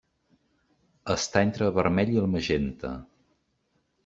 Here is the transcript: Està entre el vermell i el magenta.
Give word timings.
Està 1.15 1.43
entre 1.49 1.67
el 1.67 1.75
vermell 1.77 2.15
i 2.15 2.19
el 2.23 2.31
magenta. 2.37 2.95